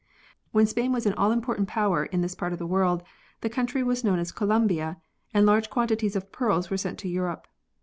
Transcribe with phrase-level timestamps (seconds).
[0.51, 3.03] When Spain was an all important power in this part of the world,
[3.41, 4.99] the country was known as Colombia
[5.31, 7.45] and large quantities of pearls were sent to Europe.